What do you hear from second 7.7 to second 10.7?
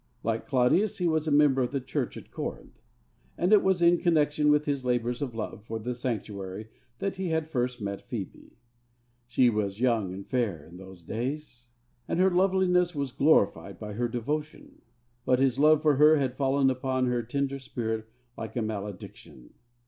met Phebe. She was young and fair